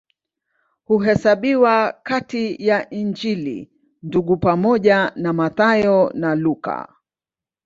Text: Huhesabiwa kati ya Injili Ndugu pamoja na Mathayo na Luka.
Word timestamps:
Huhesabiwa 0.83 1.99
kati 2.03 2.67
ya 2.67 2.89
Injili 2.89 3.71
Ndugu 4.03 4.37
pamoja 4.37 5.11
na 5.15 5.33
Mathayo 5.33 6.11
na 6.15 6.35
Luka. 6.35 6.95